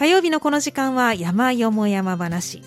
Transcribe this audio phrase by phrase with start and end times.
[0.00, 2.62] 火曜日のこの時間は山よも山話。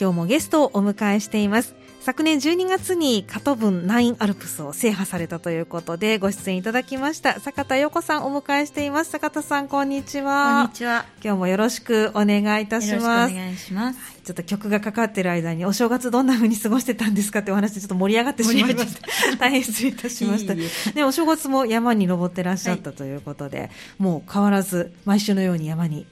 [0.00, 1.74] 今日もゲストをお迎えしています。
[2.00, 7.40] 昨年12月に加藤分ナインアルプスを制覇されたということでご出演いただきました。
[7.40, 9.10] 坂田陽子さんをお迎えしています。
[9.10, 10.62] 坂田さんこんにちは。
[10.62, 11.06] こんにちは。
[11.24, 13.32] 今日もよろしくお願いいたします。
[13.32, 13.98] お願いします。
[14.22, 19.36] ちょっと曲がかかっている間にお正月どんな風に過ごしてたんですかってお話でちょっと盛り上がってしまいました。
[19.38, 20.54] 大変失礼いたしました。
[20.54, 26.06] ねお正月も山に登ってらっしゃったということで、はい、もう変わらず毎週のように山に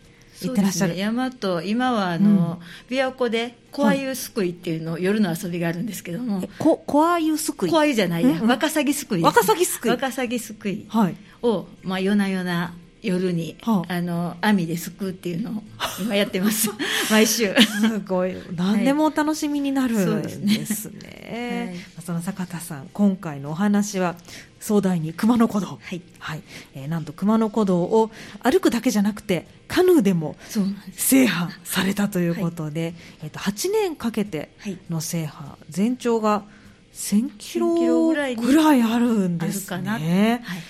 [0.48, 6.42] 行ってらっしゃる、ね、山と今はあの、うん、琵琶湖でコアユすくいっていうの、はい、夜の遊びがあるんですけども。
[6.58, 9.22] こコアユすくいコアユじゃないや、うん、ワカサギすくい。
[9.22, 9.90] ワカサギすくい。
[9.90, 15.62] ワカサギすくいを、はい、まあ、夜な夜な夜に、はあ、あの網ですくうっていうのを
[16.00, 16.70] 今やってます。
[17.10, 17.54] 毎週。
[17.54, 18.34] すごい。
[18.56, 21.74] 何でもお楽しみになるんですね。
[21.96, 24.16] はい、その坂田さん今回のお話は
[24.58, 26.00] 壮大に熊野古道、はい。
[26.18, 26.42] はい。
[26.74, 28.10] えー、なんと熊野古道を
[28.42, 30.34] 歩くだけじゃなくてカヌーでも
[30.96, 32.94] 制覇されたということで、はい、
[33.24, 34.48] えー、と8年かけて
[34.88, 36.44] の制覇、全長が
[36.94, 38.28] 1000キロぐら
[38.74, 40.40] いあるんですね。
[40.42, 40.62] はい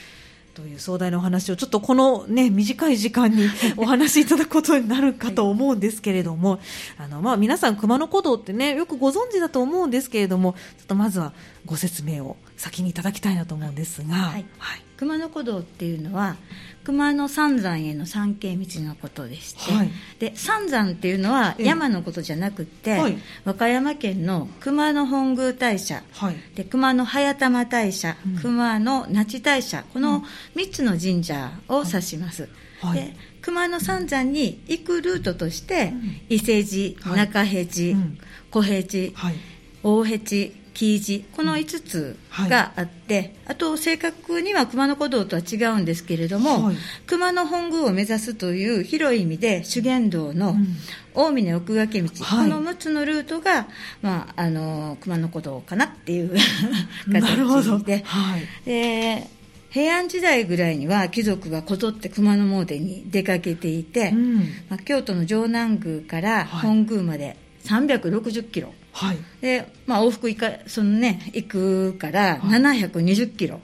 [0.55, 6.61] という壮大なお話をちょっとこのね短い時間にお話しいただくことになるかと思うんですけれども、
[6.96, 11.33] あのまあ皆さん熊野古道ってねよくご存知だと思うんですけれどもちょっとまずは
[11.66, 16.36] ご説明を先にいただきたいなと思うんですが、はい、はい、熊野古道っていうのは
[16.83, 30.22] 熊野三山への参詣道のことでして、はい、で三山っていうのは山のことじゃなくて、はい、和歌山県の熊野本宮大社、はい、で熊野早玉大社、うん、熊野那智大社この
[30.56, 32.48] 3つの神社を指します。
[32.94, 35.92] で熊野三山に行くルートとして、
[36.30, 37.98] 伊勢寺、中辺寺、
[38.50, 39.12] 小辺寺、
[39.83, 50.56] 大辺寺木地この5つがあって、はい、あと正確には熊野古道とは違うんですけれども、はい、熊野本宮を目指すという広い意味で修験道の
[51.14, 53.69] 大峰奥掛道、はい、この6つのルートが、
[54.02, 56.34] まあ、あの熊野古道かなっていう
[57.11, 58.05] 形で。
[58.67, 59.30] で
[59.70, 64.36] 平安時代ぐらいには貴族がこぞって熊野詣に出かけていて、うん、
[64.70, 73.60] まあ、京都の城南宮から本宮まで360キロ、はい、で、まあ、往復いかその、ね、行くから720キロ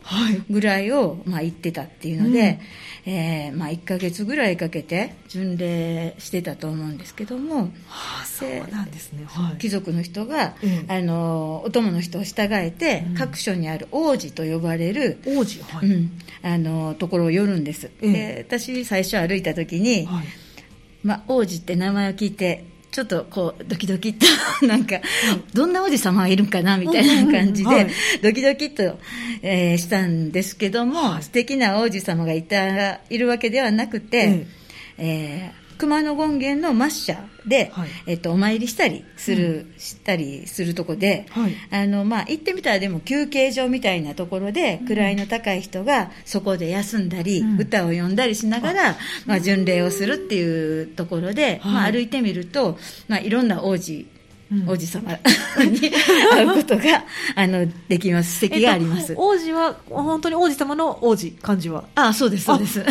[0.51, 2.59] ぐらいを、まあ、行ってたっていうので、
[3.07, 10.57] うん、えー、まあ、1か月ぐらいかけて巡礼してたと思うんですけども、はあ、そうなんですね、はい、貴族の人が、
[10.89, 15.89] あのお供の人を従えて、うん、各所にある王子と呼ばれる王子、はい。
[15.89, 16.11] うん、
[16.43, 20.25] あのところを寄るんです、で私最初歩いた時に、はい。
[21.05, 24.27] まあ、王子って名前を聞いてちょっとこうドキドキと
[24.67, 25.01] なんか、
[25.55, 27.87] どんな王子様がいるかなみたいな感じで、
[28.23, 28.99] ドキドキと、
[29.43, 34.47] えー、したんですけども、はい、素敵な王子様がいたいるわけではなくて、え
[34.99, 52.77] えー熊野権現の末社で、はい、えっと、お参りしたりする、うん、したりするとこで、はい、あの、まあ、行ってみたらでも休憩所みたいなところで、位の高い人がそこで休んだり、うん、歌を詠んだりしながら、まあ、巡礼をするっていうところで、まあ、歩いてみると、
[53.09, 54.07] まあ、いろんな王子、
[54.67, 55.19] 王子様に
[56.33, 57.05] 会うことが
[57.37, 61.85] あのできます、席があります、えっと、王子は、本当に王子様の王子、漢字は？
[61.95, 62.83] ああ、そうです、そうです。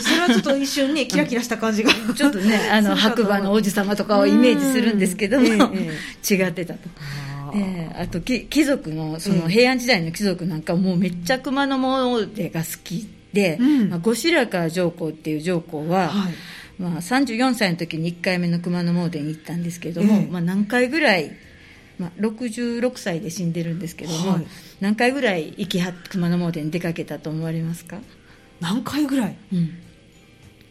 [0.00, 1.92] それはちょっと一瞬ね、キラキラした感じが。
[2.14, 6.80] ちょっとね、 あの、白馬の王子様とかをイメージするんですけども、違ってたと。
[7.54, 16.32] えー、あと貴族のその平安時代の貴族なんかもうめっちゃ熊野詣が好きで、うん、まあ、後白河上皇っていう上皇は、はい
[16.78, 21.30] まあ、34歳の時に1回目の熊野詣に行ったんですけども、えー、まあ、何回ぐらい、
[21.98, 24.46] まあ、66歳で死んでるんですけども、はい、
[24.80, 27.98] 何回ぐらい行きは熊野詣に出かけたと思われますか？
[28.60, 29.70] 何回ぐらい、うん、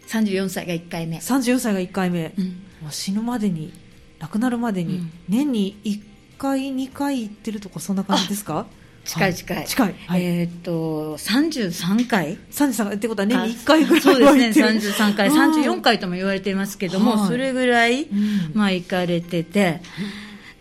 [0.07, 1.17] 34歳が1回目。
[1.17, 2.41] 34歳が1回目、う
[2.87, 3.71] ん、死ぬまでに
[4.19, 6.01] 亡くなるまでに、年に1
[6.37, 8.65] 回2回行ってるとかそんな感じですか？
[9.05, 9.65] 近い近い。
[9.65, 9.95] 近い。
[10.07, 18.07] はい、えっ、ー、と、33回 ?33 回ってことは年に1回ぐらいそうですね、33回、34回とも言われていますけども、それぐらい、
[18.53, 19.81] まあ行かれてて、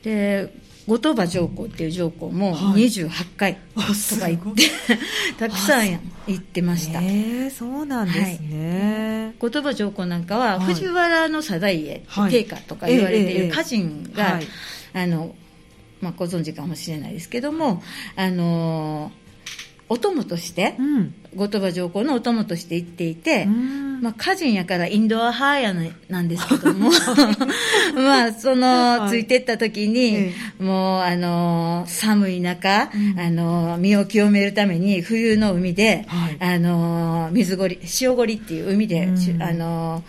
[0.03, 0.53] で、
[0.87, 3.81] 後鳥羽上皇っていう上皇も28回と
[4.21, 4.65] か行って、
[5.39, 7.01] たくさん行ってました。
[7.01, 9.35] えー、そうなんですね。
[9.39, 14.41] 後鳥羽上皇なんかは、藤原の定家、定家とか言われている歌人が、
[14.93, 15.35] あの、
[16.01, 17.83] まあ、ご存知かもしれないですけども、
[18.17, 19.13] あの
[19.91, 25.75] お供として、うん、後鳥羽上皇のお供として行っていて、まあ、歌人やからインドア派や
[26.09, 26.91] なんですけども、
[27.97, 30.31] まあ、その、ついてった時に、
[30.61, 40.05] もう、あの、寒い中、うん、あの、身を清めるために、冬の海で、はい、あの、水ごり、塩ごりっていう海で、うん、あの、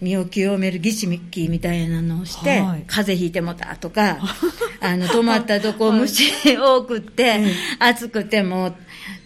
[0.00, 4.18] 身を清める儀式みたいなのをして、はい、風邪ひいてもたとか、
[4.80, 7.40] あの、泊まったとこ虫多くって、
[7.78, 8.76] 暑くても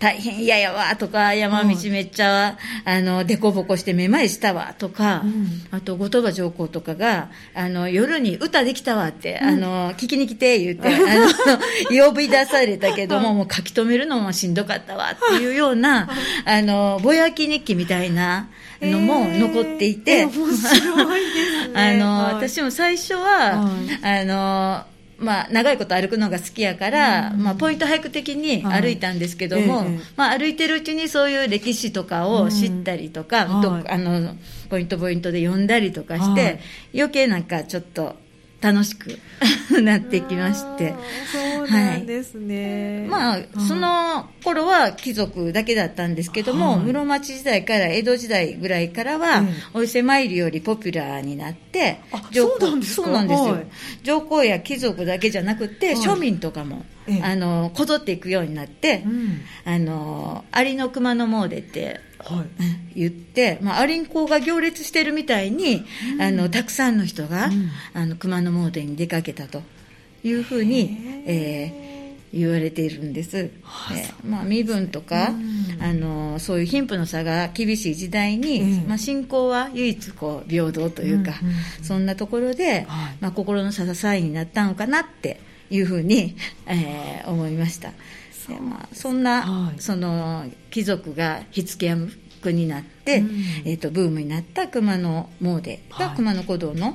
[0.02, 16.10] 大変嫌やわとか、山道めっちゃ、あの、でこぼこしてめまいしたわとか、うん、あと、後鳥羽上皇とかが、あの、夜に歌できたわって、うん、あの、聞きに来て言って、 あの、呼び出されたけども、もう書き留めるのもしんどかったわっていうような、
[16.46, 18.48] あの、ぼやき日記みたいな
[18.80, 21.74] のも残っていて、えー、面白いですね。
[21.78, 23.70] あの、私も最初は、
[24.02, 24.84] あの、
[25.22, 34.34] まあ、長いこと歩くのが好きやから、うん、まあ、ポイント俳句的に歩いたんですけども、はい、まあ、歩いてるうちにそういう歴史とかを知ったりとか、うん、あの
[34.68, 36.60] ポイントポイントで読んだりとかして、はい、
[36.94, 38.16] 余計なんかちょっと
[38.62, 39.18] 楽しく
[39.82, 40.94] なってきまして。
[41.32, 43.06] そうなんですね。
[43.10, 49.42] はい、まあ、その頃は貴族だけだったんですけども、はい、室町時代から江戸時代ぐらいからは、
[49.74, 52.00] お伊勢参りよりポピュラーになって、
[52.32, 53.66] そうなんですそうなんですよ、はい、
[54.04, 56.84] 上皇や貴族だけじゃなくて、庶民とかも、
[57.22, 62.44] あの、こぞっていくようになって、うん、あの、有の熊野詣って、は
[62.94, 65.84] い、言って、まあ、アリンコが行列してるみたいに、
[66.14, 69.62] うん、あのたくさんの人が、うん、あの熊野詣に出かけたと
[70.22, 70.96] いうふうに、
[71.26, 81.32] えー、言われているんです、えー、まあ、身分とか、うん、あのそういう貧富の差が厳しい時代に、まあ、信仰は唯一こう平等というか、
[81.82, 82.86] そんなところで、
[83.20, 85.40] まあ、心の支えになったのかなって
[85.70, 86.36] いうふうに、
[86.66, 87.92] えー、思いました。
[88.48, 93.30] でまあ、そんな、はい、その貴族が火付け役になって、うん、
[93.64, 96.94] えーと、ブームになった熊野詣が熊野古道の、はい、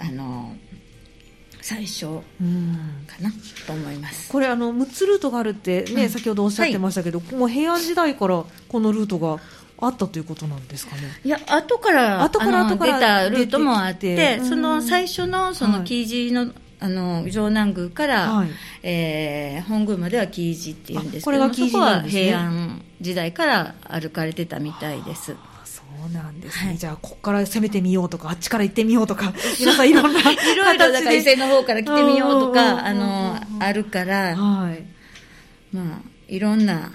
[0.00, 0.56] あの
[1.60, 2.12] 最初か
[3.20, 3.30] な
[3.66, 4.30] と思います。
[4.30, 9.38] これあの6つルートがあるってね、うん、先ほどおっしゃってましたけど、はい、もう平安時代からこのルートが
[9.78, 11.02] あったということなんですかね？
[11.24, 18.48] いや、後から後から後から出たルートもあって、その最初のその記事の、あの城南宮から、はい、
[18.82, 25.34] えー、本宮までは紀伊寺っていうんですけどこれが紀伊寺なんです、ね、平安時代から歩かれてたみたいです。
[25.64, 34.84] そうなんですね、はい、じゃあここから攻めてみようとかあっちから行ってみようとか皆さんいろんな いろいろだから伊勢の方から来てみようとかあのあるから、はい、
[35.74, 35.84] まあ
[36.28, 36.92] いろんな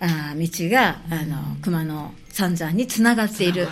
[0.00, 3.68] あ道があの熊野三山につながっている。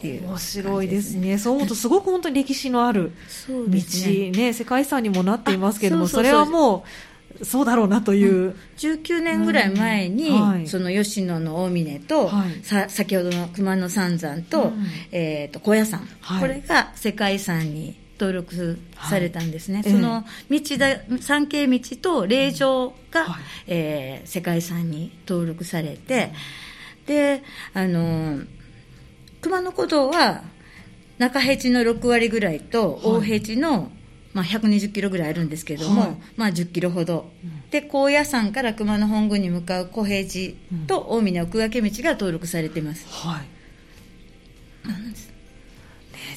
[0.00, 1.36] っていう、ね、面白いですね。
[1.38, 3.12] そう思うとすごく本当に歴史のある
[3.48, 6.84] 道ね、ね、世界遺産にもなっていますけどもそれはも
[7.40, 10.48] うそうだろうなという、うん、19年ぐらい前に、うん。
[10.48, 26.32] はい、その吉野の大峰と、はい、さ先ほどの熊野三山と,、うん、えーと、高野山、はい、これが世界遺産に登録されたんですね、はい、その道だ三景道と霊場が、はい、えー、世界遺産に登録されて、
[27.06, 27.42] で
[27.74, 28.59] あのー
[29.40, 30.42] 熊野古道は
[31.18, 33.90] 中平地の6割ぐらいと大平地の、
[34.32, 40.56] まあ、120キロぐらいあるんですけども、はい、まあ、10キロほど、うん、で高野山から熊野本宮に向かう小平地
[40.86, 43.60] と大峰奥掛道が登録されてます、はい。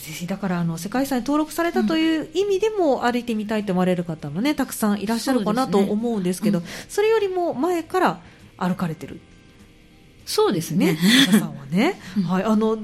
[0.03, 8.21] ぜひだからあの世界遺産に登録されたという意味でも歩いてみたいと思われる方もねたくさんいらっしゃるかなと思うんですけどそれよりも前から
[8.57, 9.21] 歩かれてる
[10.25, 10.97] そうですね。
[11.29, 11.99] 皆さんはね。
[12.25, 12.43] はい。
[12.43, 12.77] あの、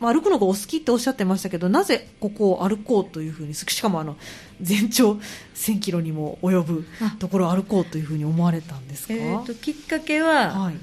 [0.00, 4.16] 歩くのがお好きっておっしゃってましたけど、なぜここを歩こうというふうに、しかもあの
[4.60, 5.18] 全長
[5.54, 6.84] 1000キロにも及ぶ
[7.18, 10.76] ところを歩こうというふうに思われたんですか、えーと、きっかけは、はい、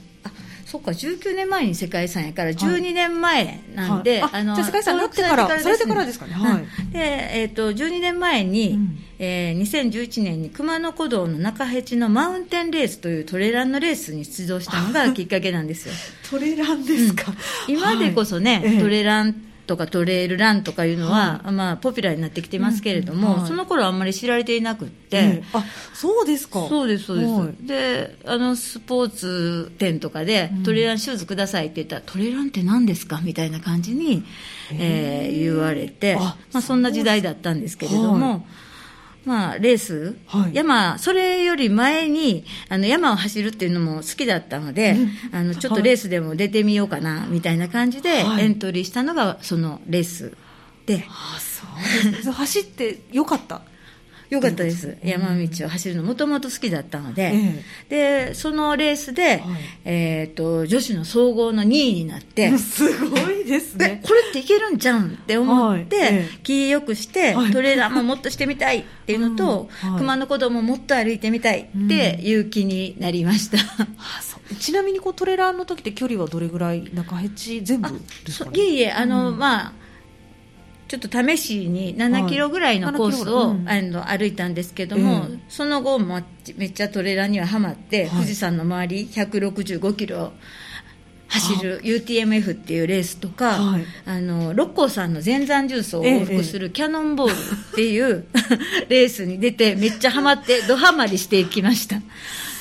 [0.68, 4.32] そっか19年前に世界遺産やから12年前なんで、はい。
[4.32, 7.00] はい、あのじゃ世界遺産になってからそれでからですかね、はい、で、
[7.42, 15.94] えーと、12年前に、うん、えー、2011年に熊野古道の中辺地のマウンテンレースというトレランのレースに出場したのがきっかけなんですよ。
[16.30, 17.34] トレランですか、
[17.68, 26.66] うん、今でこそね、はい、トレランとかトレイルランとかいうのは、はい、まあ、ポピュラーになってきてますけれども、うんはい、その頃はあんまり知られていなくって、えー、あそうですか。
[26.70, 33.20] そうですそうです、はい、であのスポーツ店とかで、トレイランシューズくださいって言ったら、トレイランって何ですか？
[33.22, 34.24] みたいな感じに、
[34.72, 38.46] えー、言われて、まあ、そんな時代だったんですけれども、
[39.28, 44.96] まあ、レース、はい、山、それより前にあの山を走るっていうのも好きだったので、
[45.34, 50.32] あのちょっとレースでも出てみようかなみたいな感じでエントリーしたのがそのレース
[50.86, 51.66] で、あそ
[52.08, 53.64] うです走ってよかった
[54.30, 57.34] よかったです、山道を走るの、もともと好きだったので、
[57.90, 59.42] えでそのレースで、はい、
[59.86, 64.02] えーと、女子の総合の2位になって、 すごいですね。
[64.04, 73.58] これっていけるんじゃんって思って、はい、気よくして、はい、トレーラーももっとしてみたいっていうのと、うん、熊野古道ももっと歩いてみたいっていう気になりました。
[74.52, 74.54] う。
[74.54, 77.90] ん、ちなみにこうトレーラーの時って距離はどれぐらい、中ヘチ全部
[78.26, 79.74] ですか、ね、いえいえ、あの、うん、まあ、
[80.88, 86.22] ちょっと試しに7キロぐらいのコースを、はい、あの歩いたんですけども、えー、その後も
[86.56, 90.32] めっちゃトレーラーにははまって、はい、富士山の周り165キロ
[91.30, 98.26] 走る UTMF っていうレースとか、はい、あの六甲山の全山重曹を往復するキャノンボールっていう、
[98.84, 101.98] え レースに出てめっちゃはまって どハマりしていきました。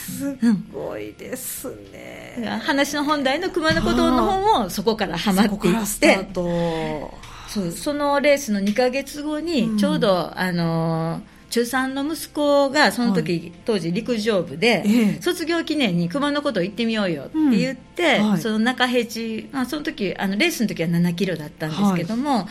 [0.06, 0.36] す
[0.72, 6.26] ごいですね、うん、話の本題の熊野古道の方もそこからはまっていって
[7.56, 22.46] そうそのレースの2か月後にちょうど、うん、あの中3の息子がその時、はい、当時陸上部で、ええ、卒業記念に熊野古道行ってみようよって言って、うんはい、その中平地、まあ、その時あのレースの時は7キロだったんですけども、はい、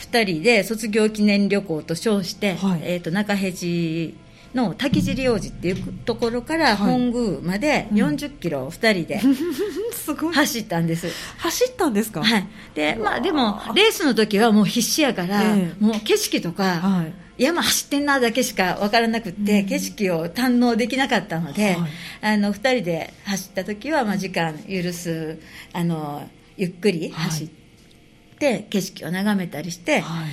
[0.00, 4.16] 2人で卒業記念旅行と称して、はい、えーと、中平地
[4.58, 9.20] の滝尻王子っていうところから本宮まで40キロ2人で
[10.34, 12.22] 走ったんです、走ったんですか？
[12.22, 12.46] はい。
[12.74, 17.12] で,、まあ、でもレースの時はもう必死やから、えもう景色とか、はい。
[17.38, 21.76] 山走ってんなだけしか分からなくて、うん、景色を堪能できなかったので、はい、
[22.20, 25.38] あの2人で走った時は、まあ、時間許す
[25.72, 27.48] あのゆっくり走っ
[28.40, 30.28] て、景色を眺めたりして、はい、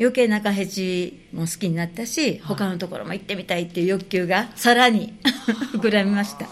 [0.00, 5.14] 余計中ヘチも好きになったし他のところも行ってみたいっていう欲求がさらに
[5.74, 6.46] 膨らみました。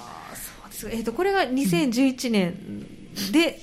[0.71, 2.87] そうです、えーと、これが2011年
[3.33, 3.61] で、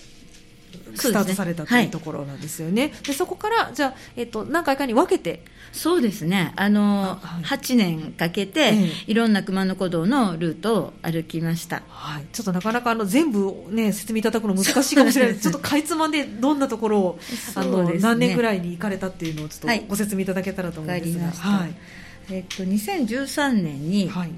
[0.96, 2.90] スタートされたというところなんですよね。
[3.04, 5.44] で、ねそこからじゃあ、えっ、ー、と何回かに分けて。
[5.74, 15.38] そうですね、あのあ、はい、8年かけて、ええ、いろんな熊野古道のルートを歩きました、はい、ちょっとなかなかあの全部、ね、説明いただくの難しいかもしれない。
[15.42, 17.20] ちょっとかいつまんでどんなところを、
[17.56, 21.74] あの、ね、何年ぐらいに行かれたっていうのをちょっとご説明いただけたらと思うんですが、はい、
[22.30, 24.32] えっと、2013年に、はい。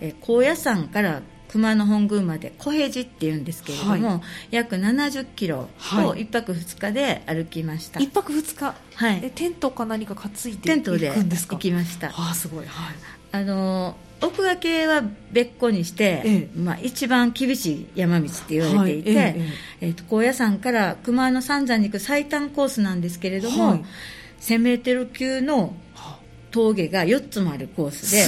[0.00, 12.12] え高野山から熊野本宮まで小平寺っていうんですけれども、はい、約70キロを1泊2日で歩きました、はい、1泊2日、はい、テントか何か担いでテントで行きました。
[12.14, 12.94] あすごい、はい、
[13.32, 23.84] あの奥掛けは別個にして、ええ、まあ、一番厳しい山道って言われていて、はい、ええー、と高野山から熊野三山に行く最短コースなんですけれども、はい、
[24.40, 25.74] 1000メートル級の
[26.50, 28.26] 峠が4つもあるコースで、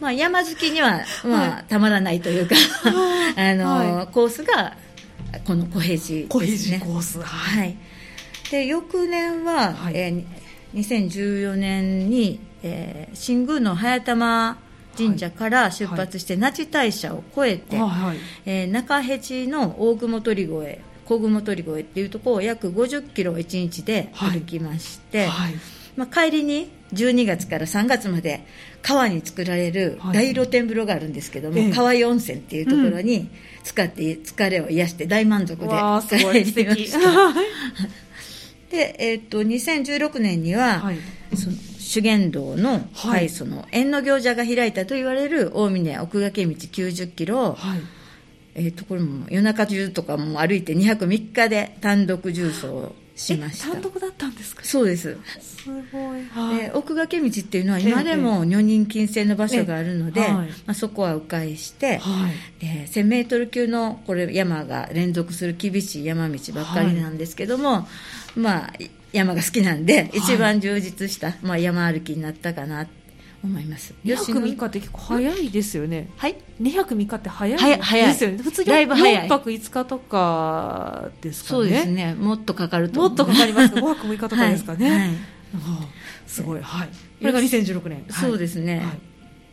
[0.00, 2.54] まあ、山好きには、まあ、たまらないというか
[3.36, 4.76] あの、はい、コースが
[5.44, 6.80] この小平寺ですね。
[6.80, 7.76] コース、はい、
[8.50, 10.24] で翌年は、はい、えー、
[10.74, 14.58] 2014年に、えー、新宮の早玉
[14.96, 25.54] 神社から出発して、那智大社を越えて、はい、えー、中辺地の大雲鳥越小雲鳥越っていうところを約50キロを1日で歩きまして、はい。
[25.96, 28.46] まあ、帰りに12月から3月まで
[28.82, 33.30] 川に作られる大露天風呂があるんですけども、はい、川湯温泉っていうところに
[33.62, 36.98] 使って疲れを癒して大満足で帰りました。
[38.70, 40.98] で、えー、っと2016年には、はい、
[41.36, 47.80] その修験道の、はい、その縁の行者が開いたと言われる大峰奥掛道90キロを、はい。
[48.56, 52.66] えー、とこれも夜中中とかも歩いて2泊3日で単独重走
[53.16, 53.72] しました。
[53.72, 54.64] 単独だったんですか？
[54.64, 55.16] そうです。
[55.38, 67.86] すごい、はい、で奥掛道っていうのは今でも女人禁制の場所があるので、まあ、そこは迂回して、はい、で1000メートル級のこれ山が連続する厳しい山道ばっかりなんですけども、は
[68.36, 68.72] い、まあ
[69.12, 72.88] 山が好きなんで一番充実した、まあ、山歩きになったかな
[73.44, 73.94] 思います。
[74.04, 76.08] 2泊3日って結構早いですよね。
[76.16, 76.36] はい。
[76.60, 78.06] 2泊3日って早い。
[78.06, 78.38] ですよね。
[78.38, 81.50] 普通4泊5日とかですかね。
[81.50, 82.14] そうですね。
[82.14, 83.00] もっとかかると。
[83.00, 85.00] もっとかかります5 泊6日とかですかね、はい。
[85.00, 85.10] はい、
[86.26, 86.60] すごい。
[86.62, 86.88] はい。
[86.88, 86.94] こ
[87.26, 88.04] れが2016年。
[88.10, 88.86] そうですね、はい。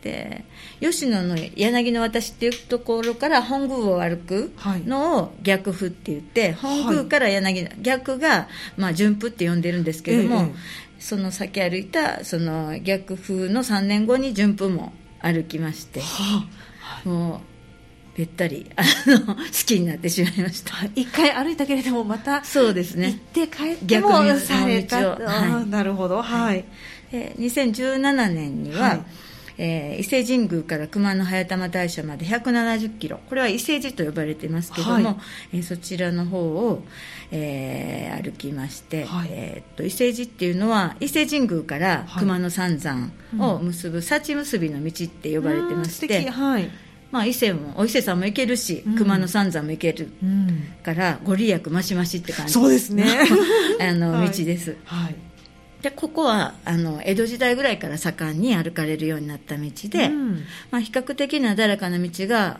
[0.01, 0.45] で
[0.79, 4.51] 吉野の柳の渡しっていうところから本宮を歩く
[4.85, 10.51] のを逆譜って言って、はい、本宮から柳逆が、まあ、順譜って呼んでるんですけども、ええ、
[11.01, 16.45] その先歩いたその逆風の3年後に順風も歩きまして、は
[17.03, 17.41] あ、も
[18.15, 20.73] うべったりあの 好きになってしまいました。
[20.95, 23.07] 一回歩いたけれどもまたそうですね。
[23.33, 26.21] 行って帰ってもされた、はい、なるほど。
[26.21, 26.65] はい、
[27.11, 29.01] で2017年には、はい
[29.63, 33.19] えー、伊勢神宮から熊野早玉大社まで170キロ。
[33.29, 35.15] これは伊勢路と呼ばれてますけども、はい、
[35.53, 36.81] えー、そちらの方を、
[37.29, 46.67] えー、歩きまして、はい、えー、っと伊勢路っていうのは伊勢神宮から熊野三山を結ぶ幸結びの道って呼ばれてまして、はい。
[47.11, 52.53] まあ、伊勢もお伊勢さんも行けるし、うん、熊野三山も行ける、うん、からご利益増し増しって感じ。
[52.53, 53.05] そうですね。
[53.79, 55.15] あの、道です、はい
[55.81, 62.59] でここはあの江戸時代ぐらいから盛んに歩かれるようになった道で、うん、まあ、比較的なだらかな道が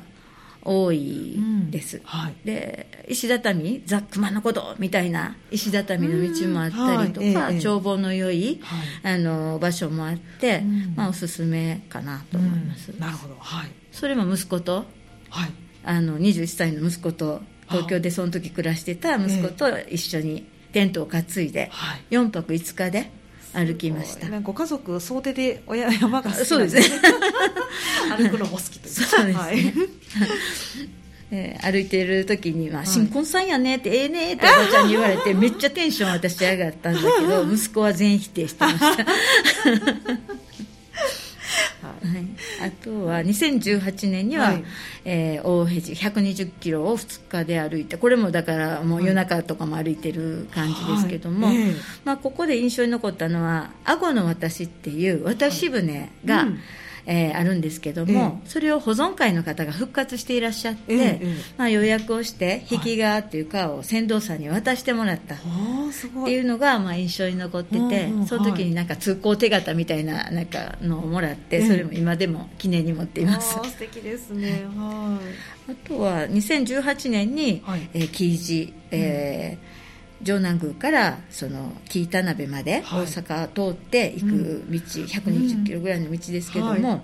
[0.63, 2.03] 多いです、うん。
[2.03, 14.85] はい、で石畳ザ・熊野古道みたいな石畳の道もあったりとか、はい、眺望の良い、はい、あの場所もあって、うん、まあ、おすすめかなと思います、なるほど、はい、それも息子と、
[15.29, 15.51] はい、
[15.83, 21.71] あの21歳の息子と東京でその時暮らしてた息子と一緒にテントを担いで、
[22.09, 23.11] 4泊5日で
[23.53, 24.39] 歩きました。
[24.41, 27.01] ご家族総出で親山が好きそうですね。
[28.17, 28.93] 歩くのも好きという。
[28.93, 29.73] そうですね、はい。
[31.33, 39.05] えー、歩いてる時には「新婚さんやね」って「ええね」っておばちゃんに言われてめっちゃテンション私上がったんだけど 息子は全否定してました
[41.81, 44.63] はい、あとは2018年には、はい、
[45.05, 51.55] えー、大平寺120キロを2日で歩いてこれもだからもう夜中とかも歩いてる感じですけども、はい。
[51.57, 56.59] えー、まあ、ここで印象に残ったのは「阿児の私」っていう渡し船が、はいうん
[57.05, 61.21] えー、あるんですけども、えそれを保存会の方が復活していらっしゃって、え、
[61.57, 65.35] まあ、予約をして引き川っていう川を船頭さんに渡してもらった。
[65.35, 65.37] っ
[66.25, 73.53] ていうのがまあ印象に残ってて、その時になんか通行手形みたいななんかのをもらって、それも今でも記念に持っています。
[73.55, 75.19] 素敵ですね、は
[75.69, 77.89] い、あとは2018年に、はい。
[77.93, 79.70] えー、記事、えー、うん
[80.23, 86.83] 城南宮からその紀伊田辺まで大阪を通って行く道、はい、120キロぐらいの道ですけども、うん。
[86.83, 87.01] はい、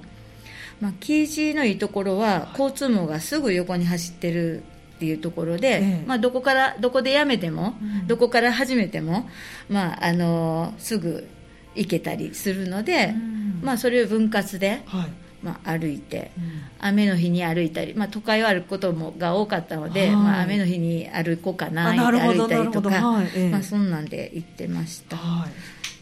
[0.82, 4.64] まあ、紀伊寺のいいところは交通網がすぐ横に走ってる
[4.98, 9.30] っていうところで、ええ、まあ、どこからどこでやめても、うん、どこから始めても、
[9.70, 11.28] まあ、あのすぐ
[11.76, 14.82] 行けたりするので、うん、まあ、それを分割で。
[14.86, 25.17] はいまあ、歩いて、うん、雨の日に歩いたり、まあ、都会を歩くこともが多かったので、はい、まあ、雨の日に歩こうかなって歩いたりとか、はいまあ、そんなんで行ってました。
[25.17, 25.51] はい。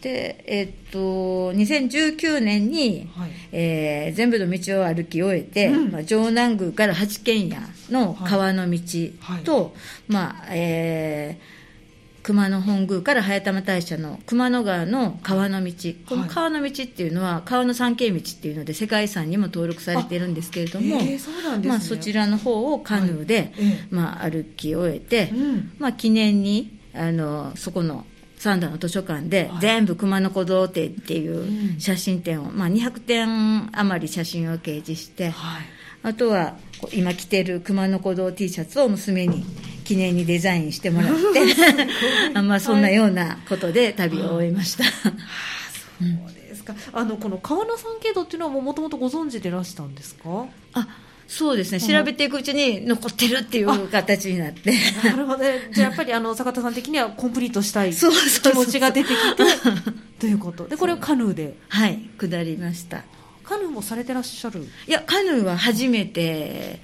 [0.02, 7.56] でえっと、2019年に、はい、えー、全部の道を歩き終えて、うん、まあ、城南宮から八軒家
[7.90, 8.78] の川の道
[9.44, 9.72] と、はい、
[10.08, 11.55] まあえー
[12.26, 15.72] 熊野本宮から早玉大社の熊野川の川の道。
[16.08, 20.96] この川の道っていうのは川の三景道っていうので世界遺産にも登録されているんですけれども、
[21.64, 23.52] まあ、そちらの方をカヌーで、
[23.90, 25.30] まあ、歩き終えて、
[25.78, 28.04] まあ、記念にあのそこの
[28.38, 35.32] 三田の図書館で全部熊野古道展っていう写真展を、まあ、200点余り写真を掲示して、
[36.02, 36.56] あとは
[36.92, 39.44] 今着てる熊野古道 T シャツを娘に
[39.84, 41.14] 記念にデザインしてもらっ
[42.34, 50.46] て まあそんなようなことで旅を終えました、はあ、そうですか、あのこの川の三景道っていうのはもともとご存知でいらしたんですか？
[50.74, 50.88] あ
[51.28, 51.80] そうですね。
[51.80, 54.72] 調べていくうちに残ってるっていう形になって。
[55.02, 58.04] なるほど、ね、じゃあやっぱりあの坂田さん的にはコンプリートしたい気
[58.54, 59.42] 持ちが出てきて
[60.20, 60.68] ということ。
[60.68, 61.56] でこれをカヌーで。
[61.68, 63.02] はい下りました
[63.46, 64.66] カヌーもされてらっしゃる？
[64.86, 66.80] いやカヌーは初めて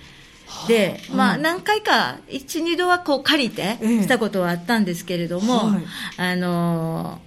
[0.68, 5.83] で、まあ、何回か12度はこう借りてしたことはあったんですけれども、はい、
[6.18, 7.20] あの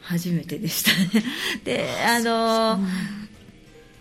[0.00, 1.24] 初めてでしたね。
[1.64, 2.78] であの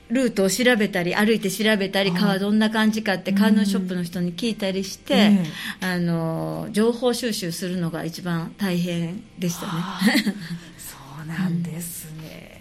[0.10, 5.40] ルートを調べたり歩いて調べたり川どんな感じかってカヌーショップの人に聞いたりして、
[5.82, 9.72] あの情報収集するのが一番大変でしたね。
[10.78, 12.53] そうなんですね、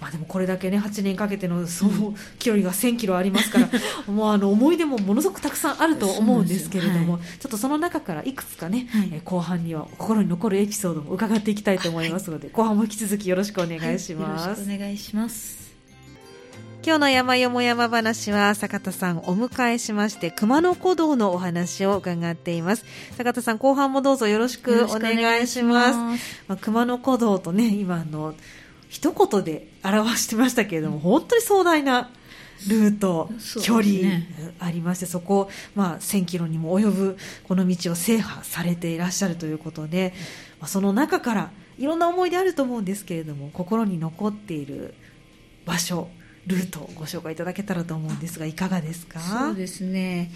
[0.00, 3.68] まあ、でもこれだけね8年かけてのその距離が1000キロありますから
[4.12, 15.68] もうあの思い出もものすごくたくさんあると思うんですけれども、はい、ちょっとその中からいくつかね、はい、え後半には心に残るエピソードも伺っていきたいと思いますので、はい、後半も引き続きよろしくお願いします、お願いします。
[16.88, 22.84] 今日の山よも山話は坂田さんお迎えしまして熊野古道のお話を伺っています。
[23.16, 26.22] 坂田さん後半もどうぞよろしくお願いします。
[26.46, 28.34] まあ、熊野古道とね今の
[28.88, 32.10] 一言で表してましたけれども、本当に壮大な
[32.68, 33.30] ルート、
[33.62, 34.22] 距離
[34.58, 40.12] ありまして、そこ、まあ、1000キロにも及ぶこの道を制覇されていらっしゃるということで、
[40.58, 44.94] まあ、その中からいろんな思い出あると思うんですけれども、心に残っている
[45.66, 46.08] 場所、
[46.46, 49.20] ルートをご紹介いただけたらと思うんですが、いかがですか？
[49.20, 50.32] そうですね、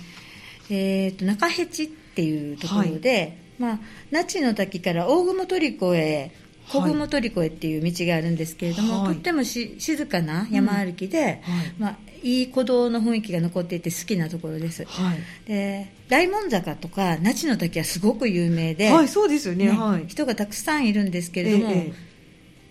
[0.70, 3.18] えーと、中辺地っていうところで、
[3.58, 3.78] はい、まあ、
[4.10, 6.30] 那智の滝から大雲取湖へ
[6.68, 11.54] 小雲取越っていう道があるんですけれども、はい、とってもし静かな山歩きで、うん。
[11.54, 11.72] はい。
[11.78, 21.92] まあ、いい鼓動の雰囲気が残っていて好きなところです、はい、で大門坂とか那智の滝はすごく有名で、はい、そうですよね、ね、はい、人がたくさんいるんですけれども、ええ、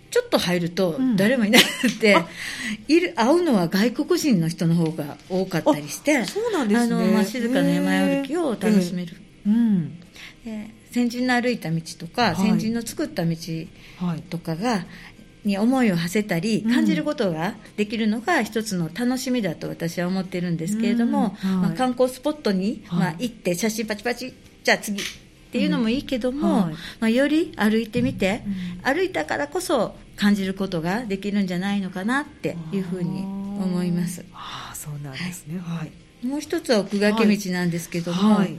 [0.09, 2.25] ちょっと入ると誰もいなくて、うん、
[2.95, 9.99] いる会うのは外国人の人の方が多かったりしてそうなんですね、あのまあ、静かな山歩きを楽しめる、えー、うん
[10.91, 13.35] 先人の歩いた道とか、はい、先人の作った道
[14.29, 14.85] とかが、
[15.43, 25.03] に思いを馳せたり感じることができるのが一つの楽しみだと私は思ってるんですけれども、はい、まあ、観光スポットに、まあ、行って写真パチパチじゃあ次っ
[25.51, 26.61] ていうのもいいけども、うん。
[26.61, 28.43] はい、まあ、より歩いてみて、
[28.85, 34.23] うん、歩いたからこそ感じることができるんじゃないのかなっていうふうに思います。
[34.33, 38.55] ああそうなんですね、はい、もう一つは奥掛道なんですけども、はい、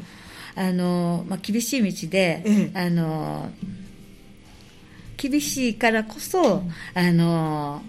[0.54, 3.50] あのまあ、厳しい道で、ええ、あの
[5.16, 7.82] 厳しいからこそ、うん、あの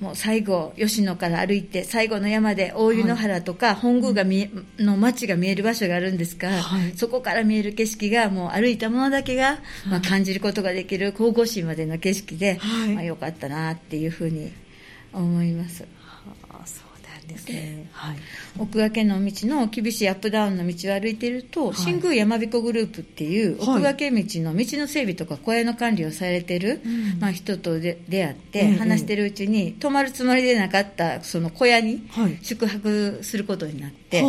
[0.00, 14.52] もう最後、吉野から歩いて、最後の山で大湯の原とか、本宮が見の町が見える場所があるんですが、はい、そこから見える景色が、もう歩いたものだけが、まあ、感じることができる神々しいまでの景色で、はい、まあ、よかったなっていうふうに
[15.12, 15.84] 思います。
[17.32, 18.16] ですね、はい、
[18.58, 26.80] 奥掛の道の厳しいアップダウンの道を歩いていると、はい、新宮山彦グループっていう奥掛道の道の整備とか小屋の管理をされてる、
[27.20, 32.06] まあ、人と出会って話してるうちに、泊まるつもりでなかったその小屋に
[32.42, 34.22] 宿泊することになって、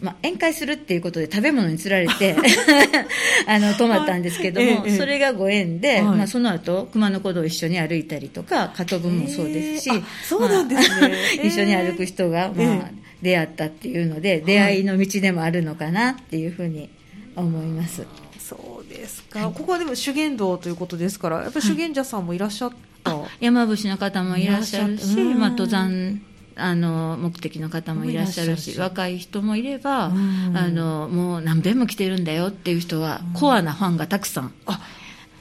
[0.00, 2.36] まあ、宴会するっていうことで食べ物につられて
[3.46, 11.10] あの泊まったんですけども、はい、それがご縁で、はい、まあ、その後熊野古道を一緒に歩いたりとか加藤分もそうですし、えー、そうなんですね、まあ、
[11.46, 12.90] 一緒に歩く人が、まあ、
[13.22, 16.90] 出会ったっていうので、出会いの道でもあるのかなっていうふうに
[17.36, 18.04] 思います。
[18.38, 26.20] そうですか、ここはでも修験道ということですからやっぱり修験者さんもいらっしゃった、山伏の方もいらっしゃるし、まあ、登山
[26.56, 30.10] あの目的の方もいらっしゃるし若い人もいれば、あ
[30.68, 34.52] のもう何遍も来てるんだよっていう人は、コアなファンがたくさん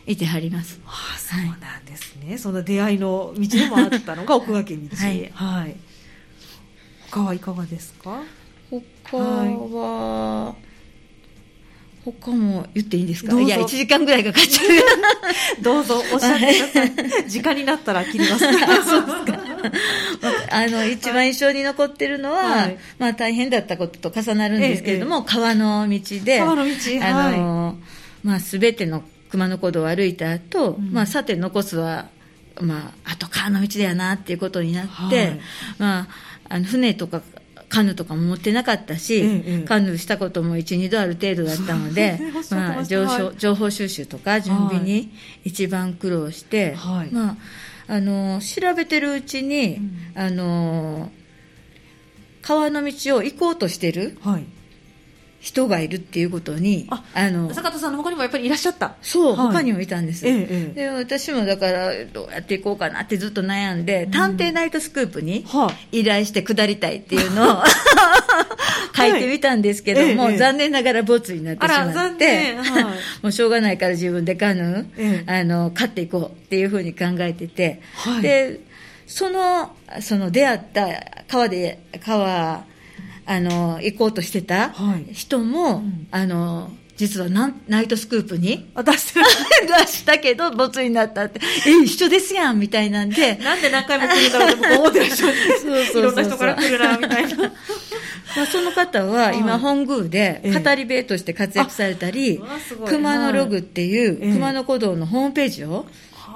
[0.06, 0.80] いてはります。
[0.86, 5.76] ああそうなんですね、はい、その出会いの道でもあったのが奥掛道、はい、はい、
[7.12, 8.22] 他はいかがですか？
[8.70, 10.64] 他は、はい
[12.06, 13.40] 他も言っていいですか？
[13.40, 13.48] い。
[13.48, 14.74] や、1時間ぐらいかかっちゃう。
[15.64, 16.84] どうぞ、おっしゃってくださ
[17.24, 17.30] い。
[17.32, 18.40] 時間になったら切ります。
[18.44, 19.53] そうですか。
[20.52, 26.72] あの、一番印象に残ってるのは、はい、まあ大変だったことと重なるんですけれども、ええ、川の道で、川の道、
[27.02, 32.10] あの、はい、まあすべての熊野古道を歩いた後、うん、まあさて残すは、
[32.62, 35.40] まあ、あと川の道だよなっていうことになって、はい、
[35.80, 36.08] まあ、
[36.50, 37.22] あの船とか
[37.74, 42.20] カヌーとかも持ってなかったし、ええ、カヌーしたことも1、2度ある程度だったので、
[42.52, 45.12] まあ、情報情報収集とか準備に
[45.44, 47.38] 一番苦労して、はい、まあ、
[47.88, 51.12] あの調べてるうちに、うん、あの
[52.42, 54.46] 川の道を行こうとしてる、はい
[55.44, 58.96] 人がいるっていうことにああの坂田さんの他にもやっぱりいらっしゃった。
[59.02, 65.46] そう、はい、他にもいたんです、ええ、で私もだからどうやっていこうかなってずっと悩んで「うん、探偵ナイトスクープ」に
[65.92, 67.64] 依頼して下りたいっていうのを、
[68.96, 72.84] 書いてみたんですけども、はい、残念ながらボツになってしまって、はい、
[73.22, 77.82] もうしょうがないから自分でカヌー、あの買っていこうっていうふうに考えてて、
[78.22, 78.62] で
[79.08, 80.88] そのその出会った
[81.28, 82.64] 川で川
[83.26, 84.74] あの行こうとしてた
[85.12, 89.20] 人も、はいうん、あの実はナナイトスクープに出して
[89.84, 93.36] 出したけど、ボツになったって、え、一緒ですやんみたいなんで。
[93.38, 97.38] なんで何回も来るんだろうって思ってらっしゃるいろんな人から来るな、みたいな。
[98.36, 102.42] まあ、その方は今、本宮で語り部として活躍されたり、
[102.88, 105.88] 熊野ログっていう熊野古道のホームページを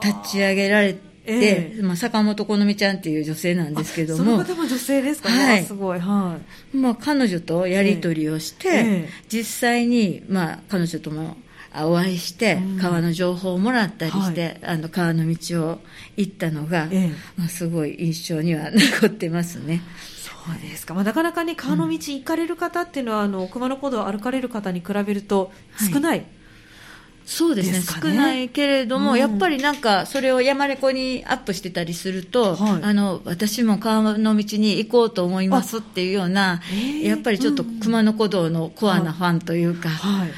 [0.03, 0.95] 立ち上げられ
[1.27, 4.23] えー、まあ、坂本好美ちゃんっていう女性なんですけども。
[4.23, 5.43] その方も女性ですかね。
[5.43, 5.99] はい、すごい。
[5.99, 6.39] は
[6.73, 6.77] い。
[6.77, 11.35] まあ、彼女とやり取りをして、えー、実際に、まあ、彼女とも
[11.75, 15.79] お会いして、川の情報をもらったりして、はい、あの、川の道を
[16.15, 19.81] 行ったのが、えー、まあ、すごい印象には 残ってますね。
[20.17, 25.51] そうですか、まあ、なかなかね、川の道行かれる方っていうのは、うん、あの熊野古道を歩かれる方に比べると
[25.93, 26.36] 少ない、はい
[27.27, 36.61] そうですね、ね、少ないけれども、うん、やっぱりなんか、それを山レコにアップしてたりすると、はい、あの私も川の道に行こうと思いますっていうような、
[37.03, 40.29] やっぱりちょっと熊野古道のコアなファンというか、はい、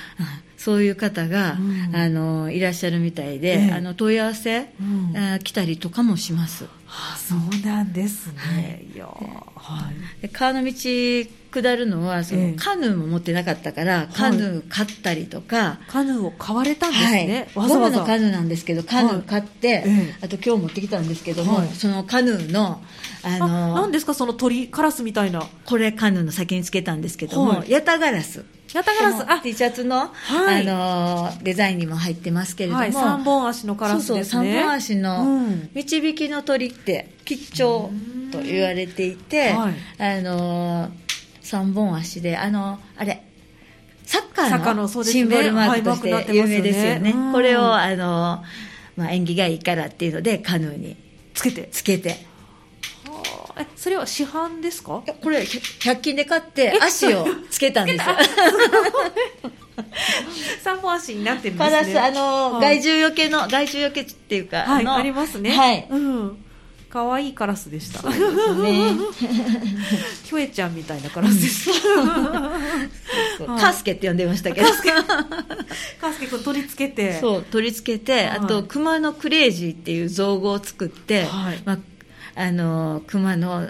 [0.59, 6.65] そういう方が、うん、あのいらっしゃるみたいで、えあの問い合わせ、うん、あ来たりとかもします。
[6.89, 8.33] あそうなんですね。
[8.35, 19.85] はい、いやはい、で川の道下るのはその、カヌーも持ってなかったから、カヌー買ったりとか、カヌーを買われたんですね、はい、ゴムのカヌーなんですけどカヌー買って、
[20.21, 22.81] あと今日持ってきたんですけども、そのカヌーの
[23.23, 25.47] あの何ですかその鳥カラスみたいな。
[25.65, 34.13] これカヌーの先につけたんですけども、ヤタガラスヤタガラスあ T シャツの,、はい、あのデザインにも入ってますけれども、はい、3本足のカラスですね。
[34.13, 35.25] そうそう3本足の
[35.73, 37.89] 導きの鳥って吉兆
[38.31, 40.89] と言われていて、はい、あの
[41.41, 43.23] 3本足であのあれ
[44.03, 48.43] サッカーのシンボルマークとして有名ですよね、ねこれをあの、
[48.95, 50.95] まあ、縁起がいいからっていうのでカヌーに
[51.33, 51.69] つけて。
[51.71, 52.28] つけて
[53.59, 55.03] えそれは市販ですか？
[55.21, 58.15] これ100均で買って足をつけたんですよ。
[60.63, 61.83] 三本足になってるんですね。
[61.85, 65.51] プラスあの、はい、害獣よけの害獣よけっていうかはいありますね。
[65.51, 66.45] はい、うん。
[66.89, 68.01] 可愛いカラスでした。
[68.01, 68.23] そうです
[68.55, 68.93] ね。
[70.25, 71.69] キョエちゃんみたいなカラスでし
[73.37, 73.47] た。
[73.59, 74.67] カスケって呼んでましたけど。
[74.67, 74.91] カスケ。
[76.27, 77.19] 君取り付けて。
[77.19, 81.77] そう、取り付けて、あと、熊のクレイジーっていう造語を作って、はい、まあ、
[82.39, 83.69] あの熊の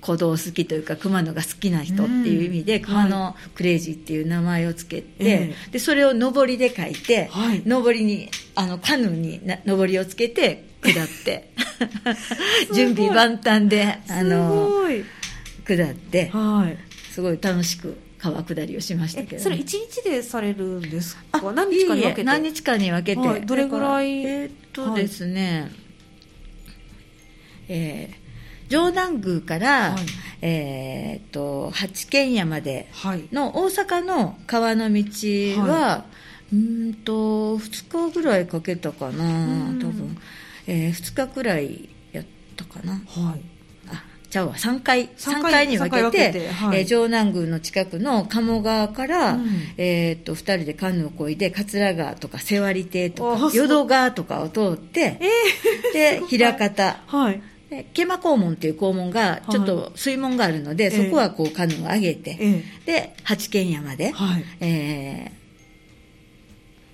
[0.00, 11.50] 行動好きというか熊野が好きな人っていう意味で、うん、熊野クレイジーっていう名前をつけて、はい、でそれを上りで書いて、はい、上りにあのカヌーに上りをつけて下って。
[12.74, 14.68] 準備万端であの
[15.66, 16.76] 下って、はい、
[17.12, 21.40] すごい楽しく川下りをしましたけど、ね、それ一日でされるんですか？
[21.52, 22.24] 何日かに分けて？
[22.24, 24.24] 何日かに分けて、はい、どれぐらい？
[24.24, 25.70] えー、っとですね、
[27.70, 30.02] えー、上南宮から、はい、
[30.42, 32.88] えー、と八軒家まで
[33.32, 35.02] の大阪の川の道
[35.62, 36.04] は、は
[36.52, 40.18] い、うんと2日ぐらいかけたかな多分、
[40.66, 42.24] えー、2日くらいやっ
[42.56, 42.94] たかな。
[43.06, 43.40] はい。
[44.30, 44.54] ちゃうわ。
[44.54, 55.18] 3回 ,3 回に分けてて、はい、えー、城南宮の近くの鴨川から、うん、えー、っと2人でカヌーをこいで桂川とか瀬割亭とか淀川とかを通って、
[55.94, 65.32] えー、で 枚方、はい毛馬肛門っていう肛門がちょっと水門があるので、はい、そこはこうカヌーを上げて、えー、で八軒山で、はい、え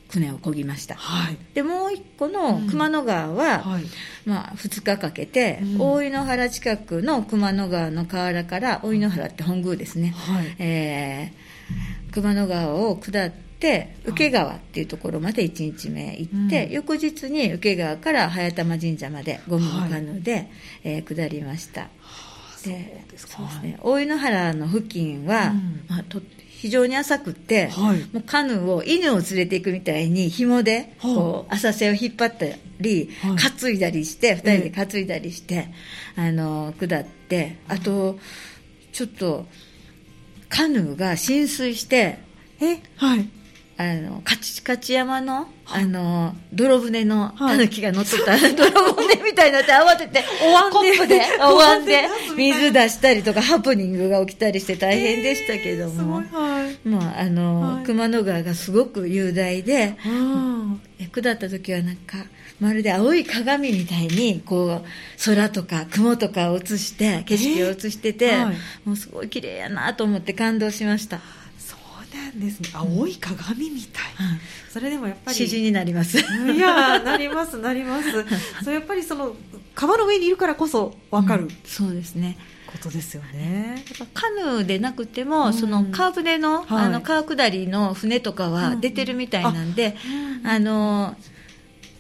[0.09, 3.85] ー、船を漕ぎました、はい、でもう一個の熊野川は、うんはい、
[4.27, 20.49] まあ、2日かけて、うん、大井野原近くの熊野川の河原から大井野原って本宮ですね、はい、えー、熊野川を下ってって請川っていうところまで1日目行って、うん、翌日に請川から早玉神社までゴムのカヌーで、はい、
[20.85, 21.89] えー、下りました。
[22.65, 32.47] でそうですね、大井ノ原の付近は、うん、まあ、と非常に浅くって、はい、もうカヌーを犬を連れていくみたいに紐でこう浅瀬を引っ張った
[32.81, 35.69] り、はい、担いだりして2人で担いだりして、
[36.17, 38.19] えー、あの下ってあと
[38.93, 39.47] ちょっと
[40.49, 42.19] カヌーが浸水して
[42.61, 43.29] えはい
[43.79, 52.09] あの、カチカチ山の、あの、泥船のタヌキが乗っとった、泥船みたいになって慌てて、お椀コップ で、お椀で。
[52.37, 56.23] 水出したりとか、ハプニングが起きたりして大変でしたけども、
[56.85, 59.95] まあ、あの、熊野川がすごく雄大で、
[61.13, 62.17] 下った時はなんか、
[62.59, 64.87] まるで青い鏡みたいに、こう、
[65.23, 68.33] 空とか雲とかを映して、景色を映してて、
[68.87, 71.21] もうすごい綺麗やなと思って感動しました。
[72.17, 72.71] なんですね。
[72.75, 76.19] 青い鏡みたい、うん、それでもやっぱり詩人になります。
[76.19, 78.11] いやなりますなります。
[78.65, 79.35] そうやっぱりその
[79.75, 82.37] 川の上にいるからこそ分かる、うん、そうですね。
[82.67, 83.85] ことですよね。
[84.13, 89.97] カヌーでなくても、うん、その川船の,、あの川下りの船とかは出てるみたいなんで、
[90.45, 91.17] あの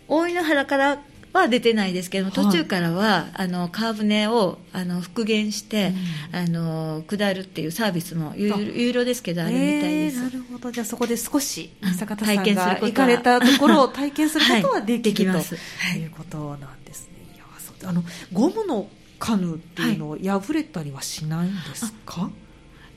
[0.08, 0.98] 大井ノ原から
[1.36, 5.92] は出てないですけども途中からは、あの川船をあの復元して、
[6.32, 10.72] うん、あの下るっていうサービスも有料ですけどあるみたいです、えー、なるほど。
[10.72, 15.54] じゃあそこで少し坂田さんが行かれたところを体験することはできる、はい、と
[15.98, 17.88] いうことなんですね、いやそう。
[17.88, 22.45] あのゴムのカヌーっていうのを破れたりはしないんですか、はい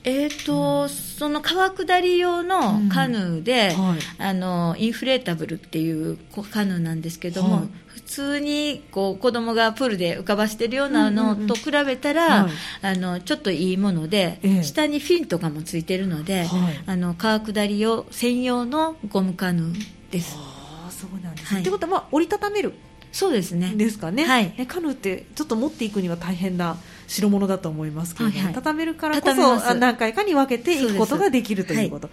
[0.04, 6.16] えーと、うん、その川下り用のカヌーで、うんはい、あのインフレータブルっていう
[6.50, 12.48] カヌーなんですけども、はい、普通にこう子供がプールで浮かばしてるようなのと比べたら、
[12.82, 19.74] あのちょっといいもので、えー、下にフィンとかもついてるので、はい、あの川下り用専用のゴムカヌー
[20.10, 20.34] です。
[20.36, 22.74] あそうなんです、ね、ってことは、まあ、折りたためる
[23.12, 23.74] そうですね。
[23.74, 26.76] ですかね、はい、カヌーってちょっと持っていくには大変な
[27.10, 32.08] 代物だと思いますけど、はいはい、畳めるからこそ何回かに分けていくことができるということ。
[32.08, 32.12] は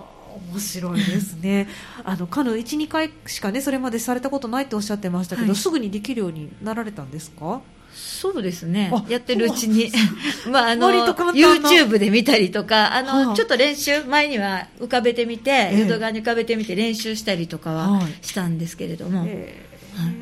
[0.00, 1.68] あ、面面白いですね。
[2.04, 7.60] あのカヌー12回しかねそれまでされたことないっておっしゃってましたけど、はい、すぐにできるようになられたんですか？
[7.94, 8.90] そうですね。
[9.08, 9.92] やってるうちに。
[10.50, 20.14] まああの YouTube で見たりとかあの、はあ、ちょっと練習前には浮かべてみて、えー、淀川に浮かべてみて練習したりとかはしたんですけれども、えーはい、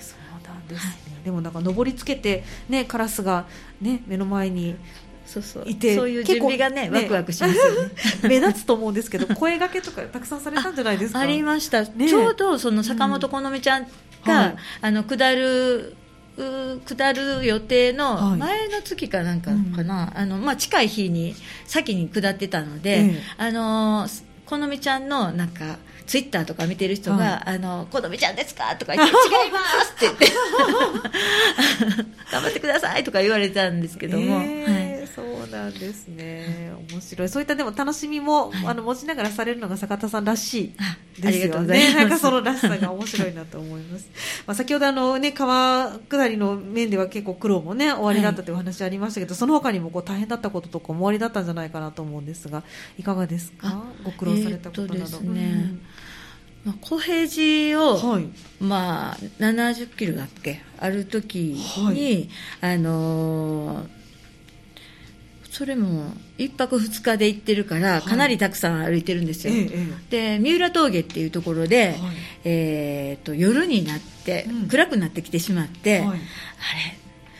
[0.00, 0.97] そうなんですね、はい、
[1.28, 3.44] でもなんか登りつけてねカラスが
[3.82, 4.76] ね目の前に
[5.26, 5.64] そうそう。
[5.66, 7.90] いてそういう準備がねワクワクしますよね。
[8.26, 11.18] 目立つと思うんですけど声がけとかたくさんされたんじゃないですか？
[11.18, 13.88] ありました、ね、ちょうどその坂本好美ちゃんが、
[14.24, 15.94] うんはい、あの下る
[16.86, 21.34] 下る予定の前の月かなんかかな、はいうん、あのまあ、近い日に
[21.66, 24.08] 先に下ってたので、ええ、あの
[24.46, 25.76] 好美ちゃんのなんか
[26.08, 30.26] ツイッターとか見てる人が「はい、あの好美ちゃんですか?」とか言って「違います」って言って
[32.32, 34.77] 「頑張ってください」とか言われたんですけども、えー、はい、
[35.14, 36.72] そうなんですね。
[36.90, 37.28] 面白い。
[37.28, 40.72] そういったでも楽しみも、はい、あの持ちながらされるのが坂田さんらし
[41.18, 41.94] いですよね。
[41.94, 44.08] なんかそのらしさが面白いなと思います。
[44.46, 52.62] まあ先ほどあの、ね、川下りの面では結構苦労もね終わりだったという話ありましたけど、はい、その他にもこう大変だったこととかも終わりだったんじゃないかなと思うんですが
[52.98, 53.82] いかがですか？
[54.04, 54.94] ご苦労されたことなど。
[54.94, 55.80] えー、ね、うん
[56.64, 58.28] まあ、小平寺を、はい、
[58.60, 60.60] まあ、70キロだっけ？
[60.78, 62.28] ある時に、はい、
[62.60, 63.88] あのー、
[65.50, 69.70] それも1泊2日で行ってるからかなりたくさん歩いてるんですよ、はい、
[70.10, 71.96] で三浦峠っていうところで、
[72.44, 76.18] えーと、夜になって、暗くなってきてしまって、あれ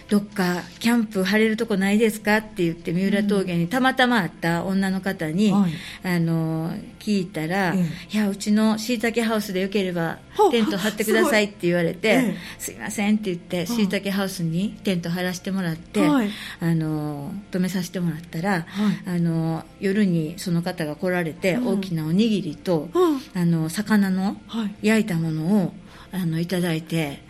[0.09, 7.79] どっかキャンプ張れるとこないですかって言って三浦峠にたまたま会った女の方に、はい、あの聞いたら、い
[8.13, 10.19] やうちのしいたけハウスでよければ
[10.51, 13.89] テント張ってくださいって言われて、すいませんって言ってしい。
[13.89, 18.67] たけハウスにテント張らせてもらって、はい、あの泊めさせてもらったら、
[19.07, 22.89] あの夜にその方が来られて、大きなおにぎりと、
[23.35, 24.39] あの魚の
[24.81, 25.75] 焼いたものを
[26.13, 27.23] あのいただいて。